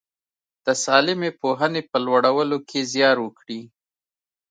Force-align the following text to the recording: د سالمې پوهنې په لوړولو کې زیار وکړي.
د 0.65 0.67
سالمې 0.83 1.31
پوهنې 1.41 1.81
په 1.89 1.97
لوړولو 2.05 2.57
کې 2.69 2.79
زیار 2.93 3.17
وکړي. 3.21 3.61